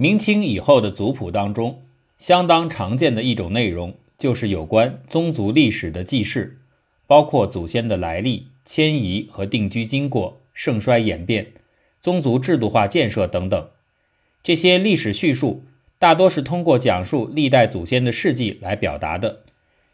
[0.00, 1.82] 明清以后的族谱当中，
[2.16, 6.58] 相当常见的一种内容就是有关宗族历史的记事，
[7.06, 11.48] 包括祖先的来历、迁移和定居经过、盛衰演变、
[12.00, 13.68] 宗族制度化建设等等。
[14.42, 15.64] 这些历史叙述
[15.98, 19.40] 大多是通过讲述历代祖先的事迹来表达的，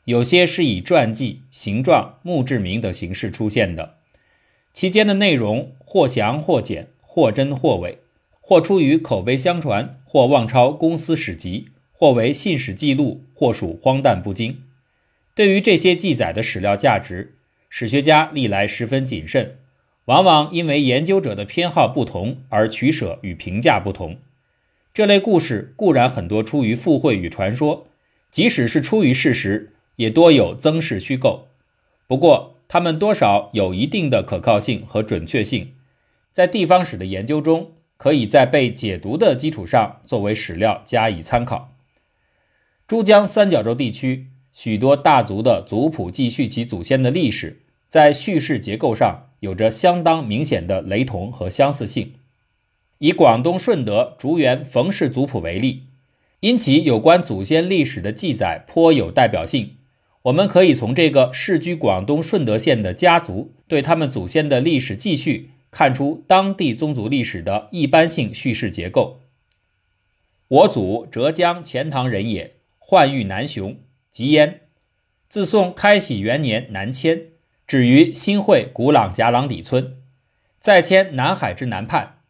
[0.04, 3.96] 有些是以传记、形状、墓志铭等形式出现的。
[4.72, 7.98] 其间的内容或详或简，或真或伪，
[8.48, 14.62] 或出于口碑相传，或妄抄公司史籍，或为信史记录，或属荒诞不经。
[15.34, 17.34] 对于这些记载的史料价值，
[17.68, 19.56] 史学家历来十分谨慎，
[20.04, 24.18] 往往因为研究者的偏好不同而取舍与评价不同。
[24.94, 27.88] 这类故事固然很多出于附会与传说，
[28.30, 31.48] 即使是出于事实，也多有增饰虚构。
[32.06, 35.72] 不过，他们多少有一定的可靠性和准确性，
[36.30, 41.72] 在地方史的研究中，可以在被解读的基础上作为史料加以参考。
[42.86, 52.14] 珠江三角洲地区许多大族的族谱记叙其祖先的历史，在叙事结构上有着相当明显的雷同和相似性。
[52.98, 55.84] 以广东顺德竹园冯氏族谱为例，
[56.40, 59.72] 因其有关祖先历史的记载颇有代表性。
[60.22, 69.20] 我们可以从这个世居广东顺德县的家族对他们祖先的历史记叙，看出当地宗族历史的一般性叙事结构。
[70.48, 73.78] 我祖浙江钱塘人也，唤誉南雄，
[74.10, 74.62] 吉焉。
[75.28, 77.24] 自宋开禧元年南迁，
[77.66, 79.98] 止于新会古朗贾朗底村，
[80.58, 82.20] 再迁南海之南畔，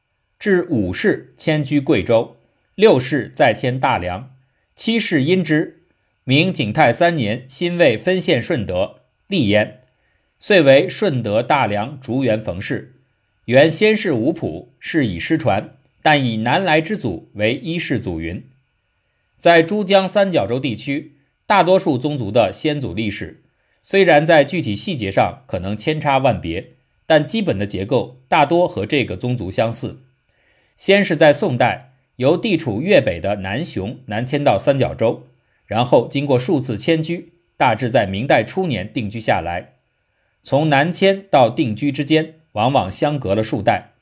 [0.41, 2.39] 至五世迁居贵州，
[2.75, 4.35] 六世再迁大梁，
[4.75, 5.85] 七世因之。
[6.25, 9.77] 明景泰三年，辛未分县顺德，立焉，
[10.37, 12.95] 遂为顺德大梁竹园冯氏。
[13.47, 15.71] 原先世无谱，是以失传，
[16.03, 18.45] 但以南来之祖为一世祖云。
[19.39, 23.45] 在珠江三角洲地区，大多数宗族的先祖历史，
[23.83, 26.73] 虽然在具体细节上可能千差万别，
[27.07, 30.01] 但基本的结构大多和这个宗族相似。
[30.77, 35.29] 先是在宋代，由地处粤北的南雄南迁到三角洲。
[35.67, 39.75] 然后经过数次迁居，大致在明代初年定居下来。
[40.43, 43.93] 从南迁到定居之间，往往相隔了数代。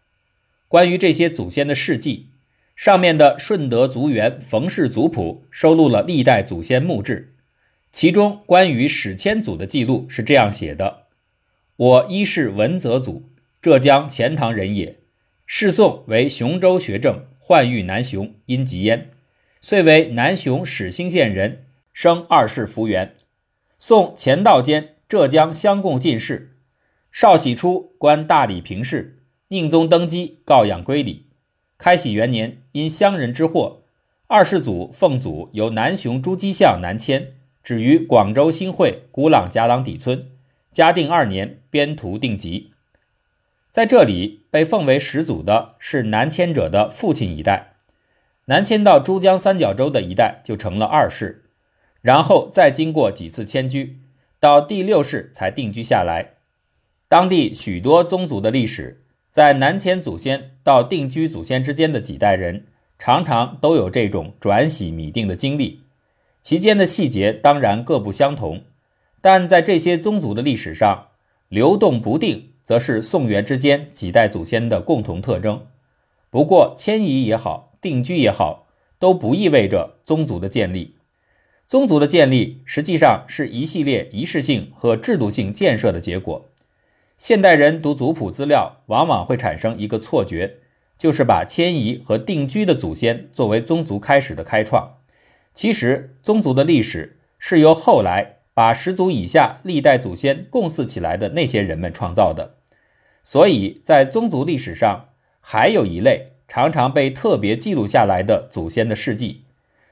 [0.68, 2.30] 关于这些祖先的事迹，
[2.74, 7.34] 上面的顺德族源冯氏族谱收录了历代祖先墓志。
[7.92, 11.04] 其中关于史迁祖的记录是这样写的
[11.76, 14.98] ：“我一世文泽祖，浙江钱塘人也。
[15.46, 19.10] 世宋为雄州学政，患誉南雄，因吉焉。”
[19.60, 23.16] 遂为南雄始兴县人，生二世福元。
[23.78, 26.53] 宋乾道间，浙江乡贡进士。
[27.14, 29.22] 少喜初，官大理平事。
[29.46, 31.26] 宁宗登基，告养归里。
[31.78, 33.82] 开禧元年，因乡人之祸，
[34.26, 40.26] 二世祖奉祖由南雄朱基巷南迁，止于广州新会古朗贾朗底村。
[40.72, 42.72] 嘉定二年，编图定籍。
[43.70, 47.76] 在这里，被奉为始祖的是南迁者的父亲一代。
[48.46, 51.44] 南迁到珠江三角洲的一代就成了二世，
[52.02, 54.00] 然后再经过几次迁居，
[54.40, 56.33] 到第六世才定居下来。
[57.08, 62.66] 当地许多宗族的历史，在南迁祖先到定居祖先之间的几代人，
[62.98, 65.80] 常常都有这种转徙米定的经历，
[66.40, 68.62] 其间的细节当然各不相同，
[69.20, 71.08] 但在这些宗族的历史上，
[71.48, 75.66] 流动不定，则是宋元之间几代祖先的共同特征。
[76.30, 77.70] 不过迁移也好。
[77.84, 78.66] 定居也好，
[78.98, 80.94] 都不意味着宗族的建立。
[81.68, 86.48] 宗族的建立实际上是一系列仪式性和制度性建设的结果。
[87.16, 90.56] 现代人读族谱资料，往往会产生一个错觉，
[90.98, 94.98] 就是把迁移和定居的祖先作为宗族开始的开创。
[95.52, 102.56] 其实，宗族的历史是由后来把十族以下历代祖先共祀起来的那些人们创造的。
[103.22, 105.08] 所以在宗族历史上，
[105.40, 106.30] 还有一类。
[106.46, 109.44] 常常被特别记录下来的祖先的事迹，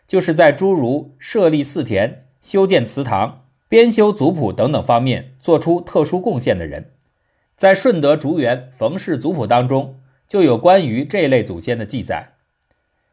[0.07, 6.91] 就是在诸如设立寺田、修建祠堂、编修族谱等等方面做出特殊贡献的人。
[7.63, 12.33] 在顺德竹园冯氏族谱当中，就有关于这类祖先的记载：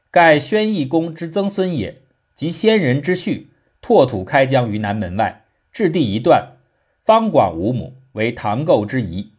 [0.10, 2.02] 盖宣义公之曾孙也，
[2.34, 3.52] 及先人之序。
[3.80, 6.54] 拓土开疆于南门外，置地一段，
[7.00, 9.34] 方广五亩，为唐构之仪。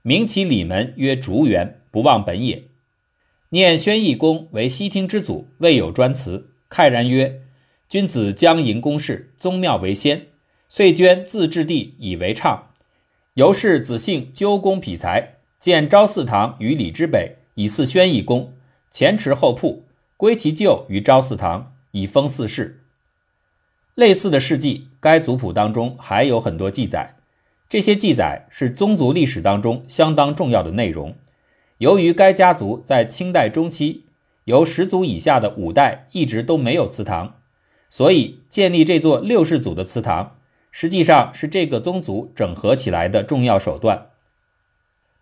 [0.00, 2.64] 名其里门曰竹园，不忘本也。
[3.50, 7.42] 念宣义公为西厅之祖，未有专祠，慨然曰
[7.90, 10.28] ：“君子将营公事，宗庙为先，
[10.66, 12.70] 遂捐自治地以为畅。
[13.36, 18.54] 由是子姓鸠公匹才，建昭寺堂于礼之北，以祀宣义公，
[18.90, 19.84] 前池后铺，
[20.16, 22.80] 归其旧于昭祀堂，以封四世。
[23.94, 27.16] 类似的事迹，该族谱当中还有很多记载。
[27.68, 31.14] 这些记载是宗族历史当中相当重要的内容。
[31.76, 34.04] 由于该家族在清代中期
[34.44, 37.34] 由十祖以下的五代一直都没有祠堂，
[37.90, 40.35] 所以建立这座六世祖的祠堂，
[40.78, 44.08] 实际上是这个宗族整合起来的重要手段。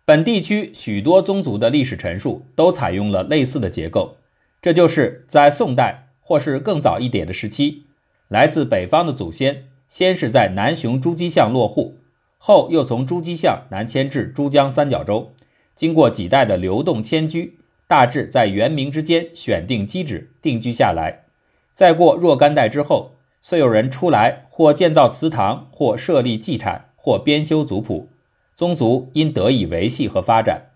[0.03, 4.17] 本地区许多宗族的历史陈述都采用了类似的结构，
[4.61, 7.85] 这就是在宋代或是更早一点的时期，
[8.27, 11.99] 来自北方的祖先先是在南雄诸姬巷落户。
[12.37, 15.31] 后又从诸姬巷南迁至珠江三角洲，
[15.73, 17.57] 经过几代的流动迁居，
[17.87, 21.23] 大致在元明之间选定基址定居下来。
[21.71, 23.14] 再过若干代之后，
[23.47, 28.09] 虽有人出来或建造祠堂，或设立祭产，或编修族谱，
[28.55, 30.71] 宗族因得以维系和发展。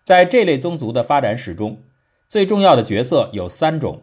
[0.00, 1.82] 在这类宗族的发展史中，
[2.28, 4.02] 最重要的角色有三种：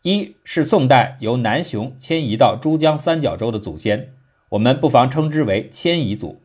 [0.00, 4.14] 一是宋代由南雄迁移到珠江三角洲的祖先，
[4.52, 6.40] 我们不妨称之为迁移祖。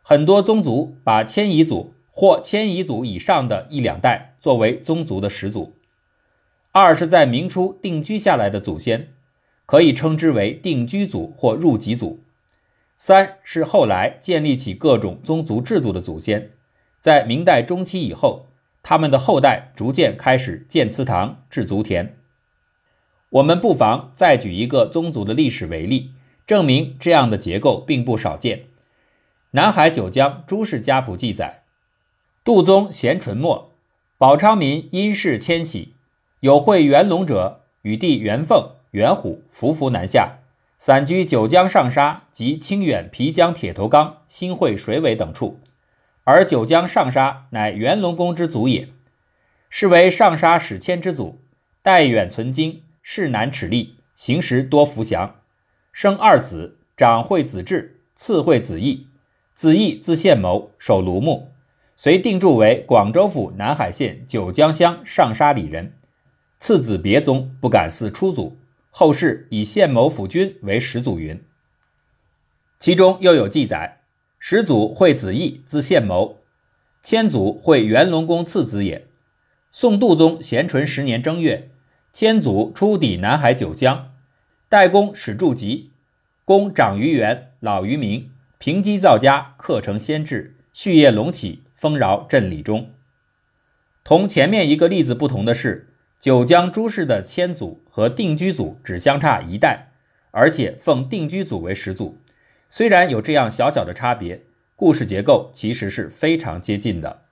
[0.00, 5.72] 很多宗族把迁移祖或迁移祖以上的一两代作为宗族的始祖。
[6.70, 9.08] 二是，在明初定居下来的祖先，
[9.66, 12.20] 可以称之为定居族或入籍族。
[12.96, 16.52] 三是后来建立起各种宗族制度的祖先，
[16.98, 18.46] 在明代中期以后，
[18.82, 22.16] 他们的后代逐渐开始建祠堂、置族田。
[23.28, 26.12] 我们不妨再举一个宗族的历史为例，
[26.46, 28.66] 证明这样的结构并不少见。
[29.50, 31.64] 南海九江朱氏家谱记载，
[32.44, 33.72] 杜宗贤淳末，
[34.16, 35.94] 宝昌民因事迁徙，
[36.40, 40.38] 有会元龙者，与弟元凤、元虎伏伏南下，
[40.78, 45.60] 散居九江上沙及清远皮江铁头冈、新会水尾等处。
[46.24, 48.88] 而九江上沙乃元龙公之祖也，
[49.68, 51.42] 是为上沙始迁之祖。
[51.82, 55.40] 代远存经，世南齿立，行时多福祥，
[55.92, 59.08] 生二子，长惠子志，次惠子义。
[59.52, 61.50] 子义字献谋，守庐墓，
[61.94, 65.92] 遂定住为广州府南海县九江乡上沙里人。
[66.58, 68.56] 次子别宗，不敢似出祖，
[68.98, 71.44] 后世以献谋辅君为始祖云。
[72.78, 74.00] 其中又有记载：
[74.38, 76.38] 始祖惠子义，字献谋，
[77.02, 79.06] 千祖惠元隆公次子也。
[79.70, 81.68] 宋度宗咸淳十年正月，
[82.10, 84.12] 千祖出抵南海九江，
[84.70, 85.90] 代公始筑籍，
[86.46, 88.30] 公长于元，老于明。
[88.56, 92.90] 平基造家，克成先制，序业隆起，丰饶镇理中。
[94.02, 95.85] 同前面一个例子不同的是，
[96.18, 99.88] 九江朱氏的迁祖和定居祖只相差一代，
[100.30, 102.18] 而且奉定居祖为始祖。
[102.68, 104.42] 虽然有这样小小的差别，
[104.74, 107.22] 故事结构其实是非常接近的。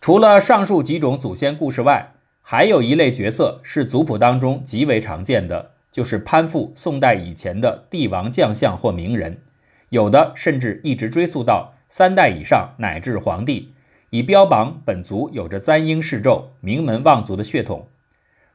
[0.00, 9.42] 除了上述几种祖先故事外，还有一类角色是族谱当中极为常见的，就是攀附宋代以前的帝王将相或名人。
[9.90, 13.74] 有的甚至一直追溯到三代以上，乃至皇帝，
[14.10, 17.88] 以标榜本族有着簪缨世胄、名门望族的血统。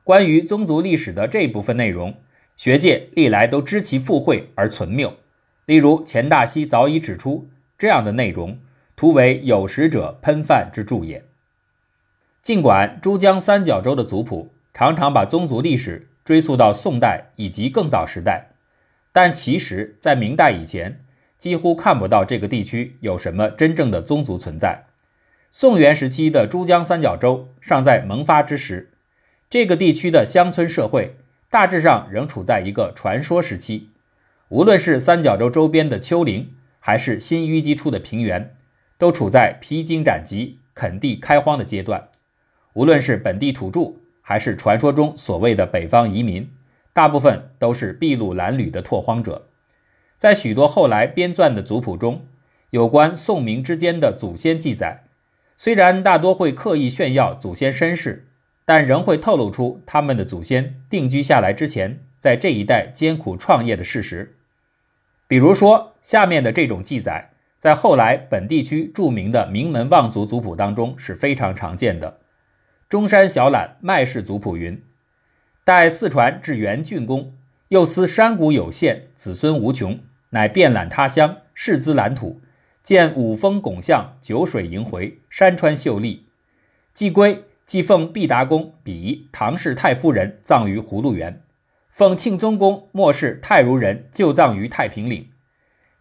[0.04, 2.16] 关于宗族历史的这一部分内容，
[2.58, 5.14] 学界历来都知其附会而存谬。
[5.66, 8.58] 例如钱大熙早已指出，这样的内容
[8.96, 11.24] 图为有识者喷饭之助也。
[12.42, 18.48] 尽管珠江三角洲的族谱常常把宗族历史追溯到宋代以及更早时代，
[19.12, 21.04] 但其实，在明代以前。
[21.38, 24.84] 几乎看不到这个地区有什么真正的宗族存在。
[25.54, 28.92] 宋元时期的珠江三角洲尚在萌发之时，
[29.50, 31.18] 这个地区的乡村社会
[31.50, 33.90] 大致上仍处在一个传说时期。
[34.48, 38.56] 无论是三角洲周边的丘陵，还是新淤积处的平原，
[38.98, 42.08] 都处在披荆斩棘、垦地开荒的阶段。
[42.72, 46.50] 无论是本地土著，还是传说中所谓的北方移民，
[46.94, 49.50] 大部分都是筚路蓝缕的拓荒者。
[50.16, 52.26] 在许多后来编撰的族谱中，
[52.70, 55.04] 有关宋明之间的祖先记载，
[55.64, 58.26] 虽然大多会刻意炫耀祖先身世，
[58.66, 64.38] 但仍会透露出他们的祖先定居下来之前，在这一带艰苦创业的事实。
[65.28, 72.18] 比如说，下面的这种记载，在后来本地区著名的名门望族族谱当中是非常常见的。
[72.90, 74.82] 中山小览麦氏族谱云：
[75.64, 77.36] 待四传至元郡公，
[77.68, 80.00] 又思山谷有限，子孙无穷。
[80.32, 82.42] 乃遍览他乡，视资蓝土，
[82.84, 86.26] 见五峰拱象，九水萦回，山川秀丽。
[86.94, 91.44] 既归，即奉毕达公比唐氏太夫人葬于葫芦园，
[91.90, 95.30] 奉庆宗公末世太如人就葬于太平岭。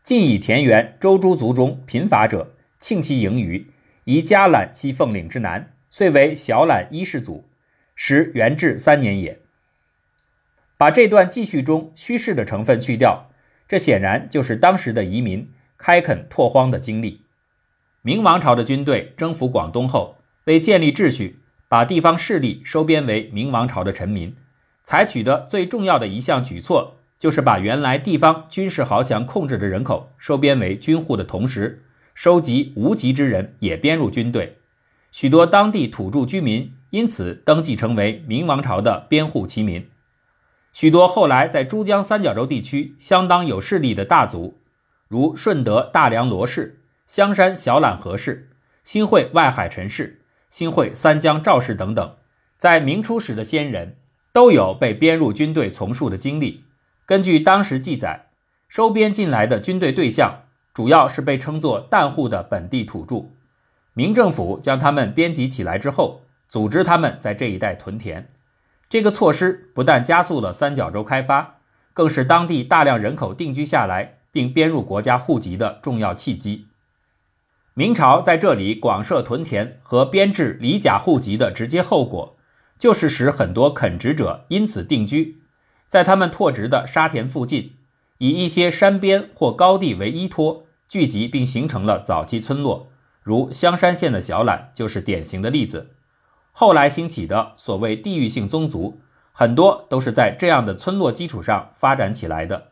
[0.02, 3.66] 晋以田园周诸族中贫乏者，庆其盈余，
[4.04, 7.44] 移家揽西凤岭之南，遂为小揽一世祖。
[7.94, 9.38] 时元至三年也。
[10.78, 13.30] 把这段记叙中虚饰的成分去掉，
[13.68, 15.46] 这显然就是当时的移民
[15.82, 17.22] 开垦拓荒的经历。
[18.02, 24.36] 明王朝的军队征服广东后，为建立秩序，把地方势力收编为明王朝的臣民，
[24.84, 31.82] 采取的最重要的一项举措，就是把原来地方军事豪强控制的人口收编为军户的同时，
[32.14, 34.58] 收集无籍之人也编入军队。
[35.10, 39.88] 许多当地土著居民因此登记成为明王朝的编户齐民。
[40.72, 44.59] 许多后来在珠江三角洲地区相当有势力的大族，
[45.10, 48.48] 如顺德大梁罗氏、香山小榄何氏、
[48.84, 52.14] 新会外海陈氏、新会三江赵氏等等，
[52.56, 53.96] 在明初时的先人
[54.32, 56.62] 都有被编入军队从属的经历。
[57.04, 58.26] 根据当时记载，
[58.68, 63.32] 收编进来的军队对象主要是被称作旦户的本地土著。
[63.94, 68.28] 明政府将他们编辑起来之后，组织他们在这一带屯田。
[68.88, 71.56] 这个措施不但加速了三角洲开发，
[71.92, 76.66] 更是当地大量人口定居下来并编入国家户籍的重要契机。
[77.74, 82.36] 明朝在这里广设屯田和编制里甲户籍的直接后果，
[82.78, 85.40] 就是使很多垦殖者因此定居，
[85.86, 87.74] 在他们拓殖的沙田附近，
[88.18, 92.88] 以一些山边或高地为依托，聚集并形成了早期村落，
[93.22, 95.90] 如香山县的小榄就是典型的例子。
[96.52, 99.00] 后来兴起的所谓地域性宗族，
[99.32, 102.69] 很多都是在这样的村落基础上发展起来的。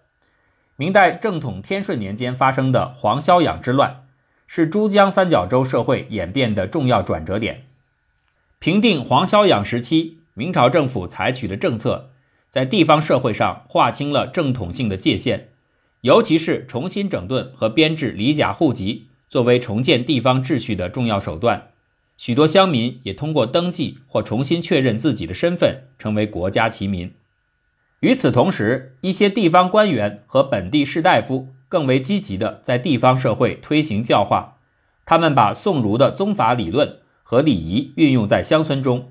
[0.80, 4.04] 明代正统天顺年间发生的黄萧养之乱，
[4.46, 7.64] 是珠江三角洲社会演变的重要转折点。
[8.60, 12.10] 平定黄萧养时期，明朝政府采取的政策，
[12.48, 15.48] 在地方社会上划清了正统性的界限，
[16.02, 21.70] 尤其是重新整顿和编制里甲户籍，作为重建地方秩序的重要手段。
[22.16, 27.12] 许多乡民也通过登记或重新确认自己的身份，成为国家旗民。
[28.00, 34.58] 与此同时，一些地方官员和本地士大夫更为积极地在地方社会推行教化。
[35.04, 39.10] 他们把宋儒的宗法理论和礼仪运用在乡村中，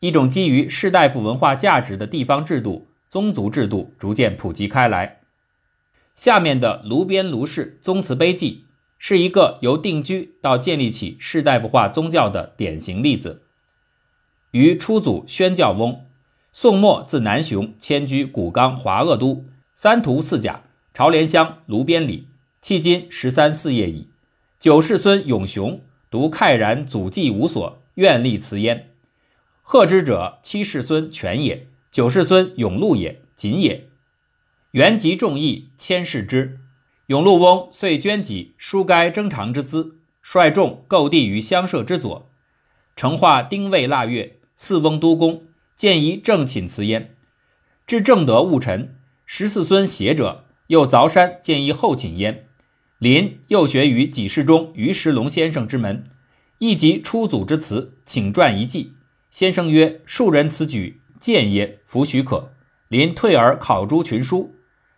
[0.00, 5.20] 一种基于士大夫文化价值的地方制度——宗族制度逐渐普及开来。
[6.14, 8.62] 下面的《卢边卢氏宗祠碑记》。
[8.98, 13.42] 是一个由定居到建立起士大夫化宗教的典型例子。
[14.52, 16.06] 于初祖宣教翁，
[16.58, 19.44] 宋末自南雄迁居古冈华鄂都
[19.74, 20.62] 三徒四甲
[20.94, 22.28] 朝连乡卢边里，
[22.62, 24.08] 迄今十三四叶矣。
[24.58, 28.88] 九世孙永雄独慨然祖迹无所，愿立祠焉。
[29.60, 33.90] 贺之者七世孙权也，九世孙永禄也，谨也。
[34.70, 36.58] 原籍众义，千世之。
[37.08, 42.30] 永禄翁遂捐己书该征长之资，率众购地于乡社之左。
[42.96, 45.42] 成化丁未腊月，四翁都公
[45.76, 47.14] 见一正寝祠焉。
[47.86, 52.48] 至正德戊辰，十四孙协者又凿山建议后寝焉。
[52.98, 56.02] 临又学于几世中于石龙先生之门，
[56.58, 58.94] 亦及出祖之词，请撰一记。
[59.30, 62.52] 先生曰：“庶人此举见也，弗许可。”
[62.88, 64.54] 临退而考诸群书，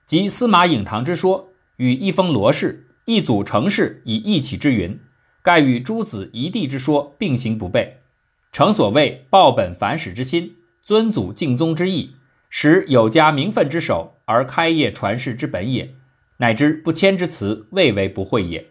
[0.06, 1.48] 及司马颖堂之说。
[1.78, 4.98] 与一封罗氏一组成氏以义起之云，
[5.42, 7.92] 盖与诸子一地之说并行不悖，
[8.50, 10.56] 诚所谓报本反始之心，
[10.88, 12.12] 尊祖敬宗之意，
[12.48, 15.94] 使有家名分之首而开业传世之本也，
[16.38, 18.68] 乃至不迁之词，未为不讳也。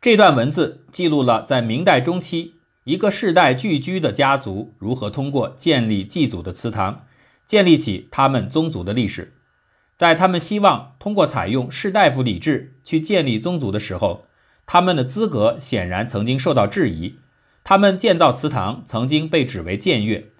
[0.00, 7.06] 这段文字记录了在明代中期一个世代聚居的家族如何通过建立祭祖的祠堂，
[7.44, 9.34] 建立起他们宗族的历史。
[9.96, 14.26] 在他们希望通过采用士大夫礼制去建立宗族的时候，
[14.66, 17.16] 他们的资格显然曾经受到质疑。
[17.64, 20.30] 他们建造祠堂曾经被指为僭越，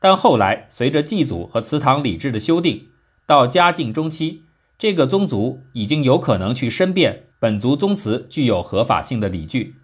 [0.00, 2.88] 但后来随着祭祖和祠堂礼制的修订，
[3.26, 4.44] 到嘉靖中期，
[4.76, 9.76] 这个宗族已经有可能去申辩本族宗祠具有合法性的理据。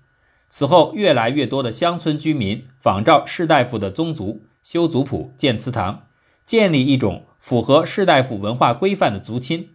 [0.49, 6.07] 此后，越来越多的乡村居民仿照士大夫的宗族修族谱、建祠堂，
[6.45, 7.27] 建立一种。
[7.45, 9.69] 符合士大夫文化规范的族亲，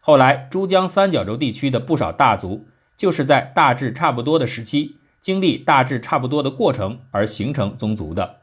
[0.00, 2.66] 后来珠江三角洲地区的不少大族，
[2.96, 8.39] 就是在大致差不多的时期，经历大致差不多的过程而形成宗族的。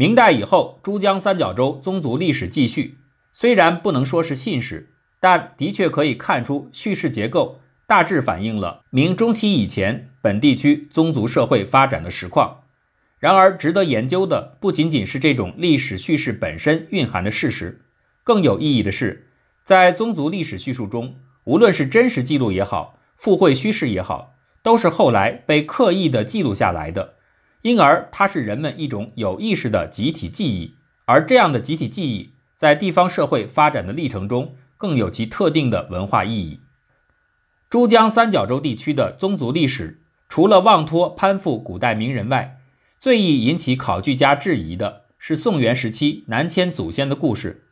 [0.00, 2.96] 明代以后，珠江三角洲宗族历史记叙
[3.32, 12.62] 虽然不能说是信史，但的确可以看出叙事结构大致反映了明中期以前本地区宗族社会发展的实况。
[13.18, 17.82] 然而，值得研究的不仅仅是这种历史叙事本身蕴含的事实，
[18.24, 19.28] 更有意义的是，
[19.62, 27.16] 在宗族历史叙述中，无论是真实记录也好，附会虚事也好，都是后来被刻意的记录下来的。
[27.62, 30.74] 因而它是人们一种有意识的集体记忆，
[31.04, 36.60] 而这样的集体记忆在地方社会发展的历程中更有其特定的文化意义。
[37.68, 42.58] 珠江三角洲地区的宗族历史，除了妄托攀附古代名人外，
[42.98, 47.64] 最易引起考据家质疑的是宋元时期南迁祖先的故事。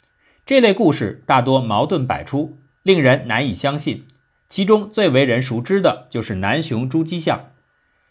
[0.46, 4.06] 这类故事大多矛盾百出，令人难以相信。
[4.48, 7.50] 其中最为人熟知的就是南雄朱姬巷。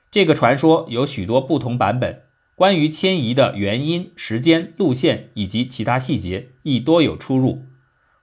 [0.10, 2.24] 这个传说有许多不同版本，
[2.56, 7.64] 关于迁移的原因、时间、路线以及其他细节亦多有出入。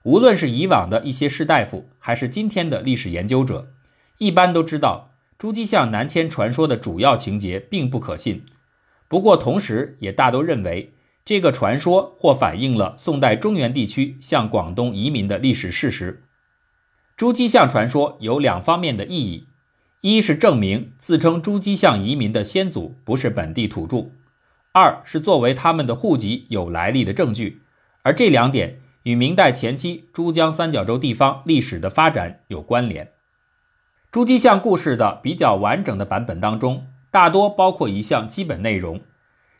[0.03, 3.69] 无论是以往的一些士大夫，还是今天的历史研究者，
[4.17, 8.43] 一般都知道朱姬向南迁传说的主要情节并不可信。
[9.07, 10.91] 不过，同时也大都认为。
[11.23, 16.21] 这个传说或反映了宋代中原地区向广东移民的历史事实。
[17.17, 19.47] 朱姬向传说有两方面的意义：
[20.05, 24.11] 一是证明自称朱姬巷移民的先祖不是本地土著；
[24.71, 27.63] 二是作为他们的户籍有来历的证据。
[28.03, 33.13] 而这两点与明代前期珠江三角洲地方历史的发展有关联。
[34.11, 39.01] 朱姬巷故事的比较完整的版本当中，大多包括一项基本内容。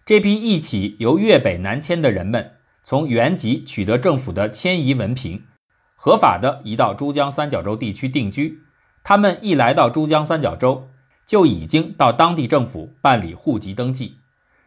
[0.05, 2.51] 这批一起由粤北南迁的人们，
[2.83, 5.41] 从原籍取得政府的迁移文凭，
[5.95, 8.59] 合法的移到珠江三角洲地区定居。
[9.07, 10.87] 他们一来到珠江三角洲，
[11.27, 14.15] 就已经到当地政府办理户籍登记。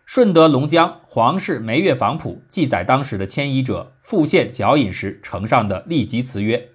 [0.06, 6.68] 顺德龙江黄氏梅月坊谱记载当时的迁移者复县脚饮时呈上的立籍词曰：“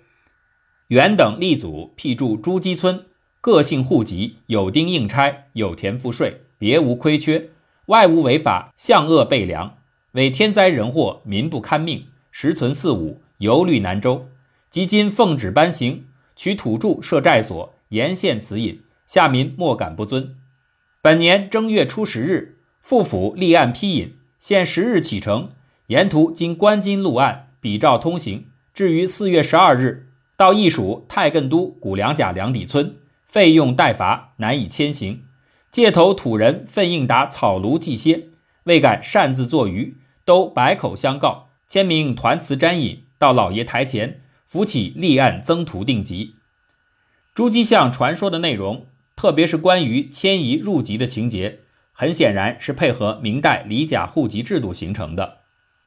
[0.89, 3.05] 原等立祖辟住朱基村，
[3.39, 7.49] 各姓户籍有丁应差，有田赋税，别无亏缺。”
[7.87, 9.77] 外无违法，向恶备粮，
[10.11, 14.27] 为天灾人祸，民不堪命，实存四五，游虑南州。
[14.69, 16.05] 即今奉旨颁行，
[16.35, 20.35] 取土著设寨所，沿县此引，下民莫敢不遵。
[21.01, 25.49] 本年正月初十日，副府立案批引，限十日启程，
[25.87, 35.25] 沿途经关津路岸，比照通行，至于四月十二日，到义属太艮都古梁甲梁底村，费用待罚，难以迁行。
[35.71, 38.29] 借头土人奋应达草庐祭歇，
[38.63, 44.21] 未敢擅自作余，都百口相告，签名团词瞻引，到老爷台前
[44.53, 46.35] 扶起立案增图定籍。
[47.33, 48.85] 朱姬巷传说的内容，
[49.15, 51.61] 特别是关于迁移入籍的情节，
[51.91, 55.39] 很显然是配合明代李甲户籍制度形成的。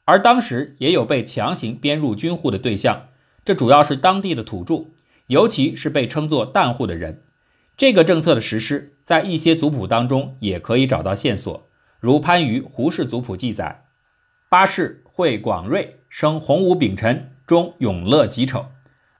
[0.06, 3.06] 而当时也有被强行编入军户的对象，
[3.44, 4.86] 这主要是当地的土著，
[5.28, 7.20] 尤其是被称作旦户的人。
[7.76, 11.68] 这个政策的实施，在一些族谱当中也可以找到线索，
[12.00, 13.84] 如番禺胡氏族谱记载：
[14.48, 18.66] 八世会广瑞生洪武丙辰，中永乐己丑。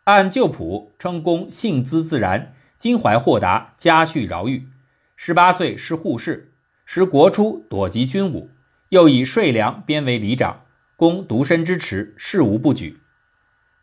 [0.04, 4.68] 按旧谱称公性资自然，襟怀豁达，家畜饶裕。
[5.16, 6.52] 十八岁是护士，
[6.84, 8.50] 时国初躲及军武，
[8.90, 10.64] 又以税粮编为里长，
[10.96, 12.98] 公独身之持，事无不举。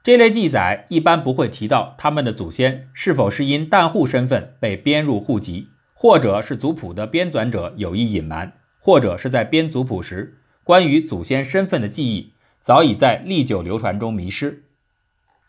[0.04, 12.33] 这类记载一般不会提到他们的祖先是否是因旦户身份被编入户籍，或者是族谱的编纂者有意隐瞒，或者是在编族谱时，关于祖先身份的记忆
[12.64, 14.64] 早已在历久流传中迷失。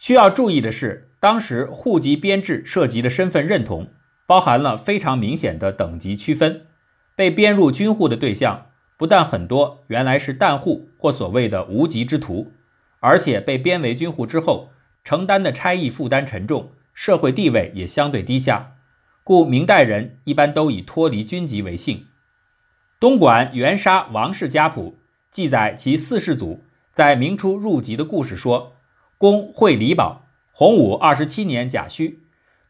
[0.00, 3.88] 需要注意的是，当时户籍编制涉及的身份认同
[4.27, 6.66] 包含了非常明显的等级区分，
[7.14, 8.66] 被编入军户的对象
[8.98, 12.53] 不但很多原来是旦户或所谓的无籍之徒。
[12.98, 14.70] 而且被编为军户之后，
[15.05, 18.72] 承担的差役负担沉重，社会地位也相对低下，
[19.22, 22.07] 故明代人一般都以脱离军籍为幸。
[22.98, 24.96] 东莞元沙王氏家谱
[25.31, 26.61] 记载其四世祖
[26.94, 28.76] 在明初入籍的故事说：
[29.18, 32.20] 公会李宝，洪武二十七年甲戌，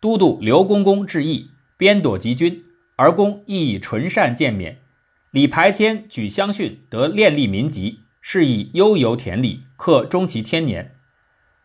[0.00, 2.64] 都督刘公公致意，编躲籍军，
[2.96, 4.78] 而公亦以纯善见免。
[5.30, 8.00] 李排迁举乡训，得练吏民籍。
[8.22, 10.96] 是以悠游田里，克终其天年。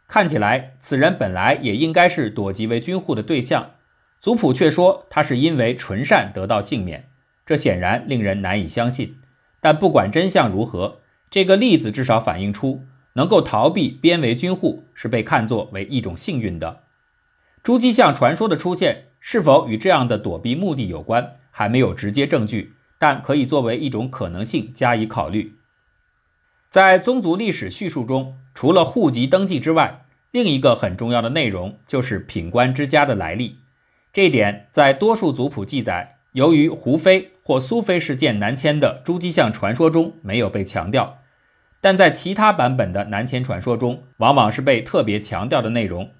[0.09, 3.75] 看起来，此人本来也应该是躲籍为军户的对象，
[4.19, 7.09] 族谱却说他是因为纯善得到幸免，
[7.45, 9.15] 这显然令人难以相信。
[9.61, 16.83] 但不管真相如何，这个例子至少反映出能够逃避编为军户是被看作为一种幸运的。
[17.61, 25.55] 朱姬巷传说的出现是否与这样的躲避目的有关，还没有直接证据，但可以作为一种可能性加以考虑。
[26.69, 33.57] 在宗族历史叙述中，除了户籍登记之外，另一个很重要的内容就是品官之家的来历。
[34.13, 41.18] 这一点在多数族谱记载，由于胡妃或苏妃事件南迁的朱姬巷传说中没有被强调，
[41.81, 46.11] 但在其他版本的南迁传说中，往往是被特别强调的内容。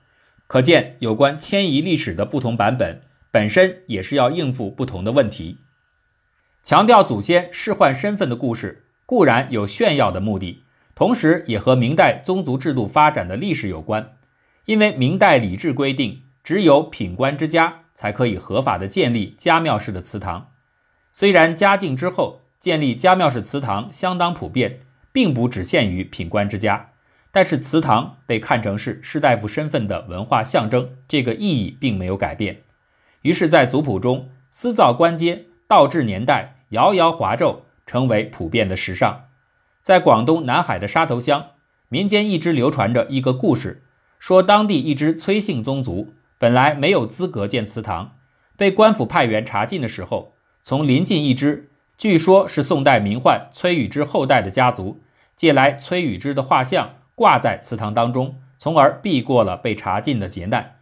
[0.48, 5.58] 可见，有关迁移历史的不同版本本身也是要应付不同的问题。
[6.64, 10.64] 强调祖先世换身份的故事，固然有炫耀的目的，
[10.96, 14.14] 同时也和明代宗族制度发展的历史有关。
[14.66, 20.52] 因为明代礼制规定，只有品官之家才可以合法的建立家庙式的祠堂。
[21.12, 24.82] 虽然嘉靖之后建立家庙式祠堂相当普遍，
[25.20, 26.92] 并不只限于品官之家，
[27.30, 32.62] 但是祠堂被看成是士大夫身份的文化象征，这个意义并没有改变。
[33.24, 39.26] 于是，在族谱中，私造官阶、倒置年代、摇摇划皱，成为普遍的时尚。
[39.82, 41.48] 在广东南海的沙头乡，
[41.90, 43.84] 民间一直流传着一个故事。
[44.20, 48.16] 说当地一支崔姓宗族本来没有资格建祠堂，
[48.56, 50.32] 被官府派员查禁的时候，
[50.64, 55.02] 从邻近一支据说是宋代名宦崔宇之后代的家族
[55.40, 60.80] 借来崔宇之的画像挂在祠堂当中，从而避过了被查禁的劫难。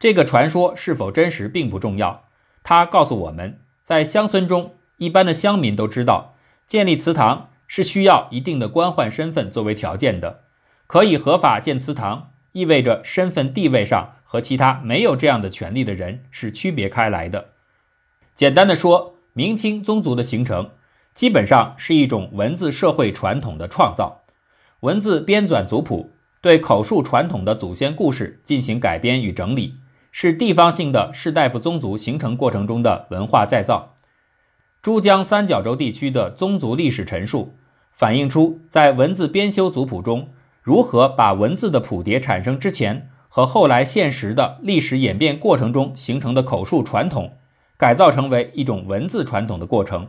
[0.00, 2.24] 这个传说是否真实并不重要，
[2.64, 6.34] 它告诉我们在乡村中，一般的乡民都知道
[6.66, 10.40] 建立祠堂是需要一定的官宦身份作为条件的，
[10.88, 12.30] 可以合法建祠堂。
[12.50, 17.50] 意味着身份地位上和其他没有这样的权利的人是区别开来的。
[18.34, 20.72] 简单的说，明清宗族的形成
[21.14, 24.22] 基本上是一种文字社会传统的创造。
[24.80, 29.76] 文字编纂族谱，对口述传统的祖先故事进行改编与整理，
[30.10, 33.94] 是地方性的士大夫宗族形成过程中的文化再造。
[34.80, 37.54] 珠江三角洲地区的宗族历史陈述，
[37.92, 40.30] 反映出在文字编修族谱中。
[40.62, 47.32] 如何把文字的谱牒产生之前和后来现实的历史演变过程中形成的口述传统，
[47.76, 50.06] 改造成为一种文字传统的过程？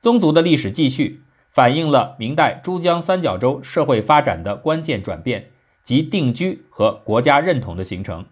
[0.00, 5.50] 宗族的历史继续反映了明代珠江三角洲社会发展的关键转变
[5.82, 8.26] 及定居和国家认同的形成。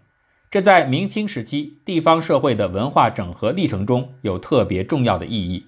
[0.49, 5.67] 这在明清时期地方社会的文化整合历程中有特别重要的意义。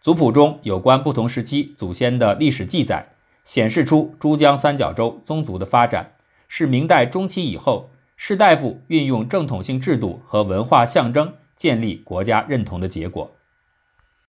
[0.00, 3.12] 族谱中有关不同时期祖先的历史记载。
[3.44, 6.12] 显示出珠江三角洲宗族的发展
[6.48, 13.30] 是明代中期以后士大夫运用正统性制度和文化象征建立国家认同的结果。